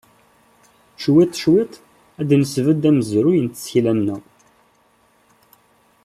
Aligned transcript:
Cwiṭ 1.01 1.31
cwiṭ, 1.41 1.73
ad 2.19 2.29
nesbedd 2.41 2.83
amezruy 2.89 3.39
n 3.41 3.47
tsekla-nneɣ. 3.47 4.23